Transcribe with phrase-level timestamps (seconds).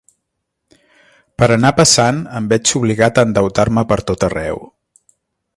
[1.41, 4.65] Per anar passant, em veig obligat a endeutar-me pertot arreu;